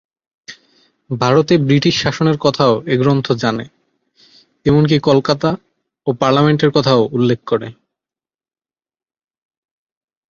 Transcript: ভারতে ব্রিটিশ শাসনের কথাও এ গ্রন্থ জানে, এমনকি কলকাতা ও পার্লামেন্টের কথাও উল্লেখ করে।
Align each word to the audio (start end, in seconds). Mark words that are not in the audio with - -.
ভারতে 1.09 1.53
ব্রিটিশ 1.57 1.95
শাসনের 2.03 2.37
কথাও 2.37 2.73
এ 2.85 2.95
গ্রন্থ 2.97 3.27
জানে, 3.43 3.65
এমনকি 4.65 4.95
কলকাতা 4.99 5.49
ও 6.07 6.09
পার্লামেন্টের 6.21 6.71
কথাও 6.71 7.01
উল্লেখ 7.11 7.39
করে। 7.45 7.67